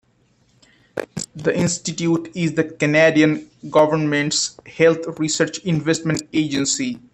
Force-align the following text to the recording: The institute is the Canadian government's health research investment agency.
The 1.35 1.55
institute 1.55 2.31
is 2.35 2.55
the 2.55 2.63
Canadian 2.63 3.51
government's 3.69 4.59
health 4.65 5.19
research 5.19 5.59
investment 5.59 6.23
agency. 6.33 6.99